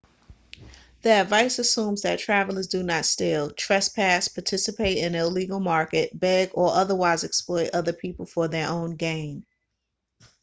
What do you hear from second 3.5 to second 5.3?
trespass participate in the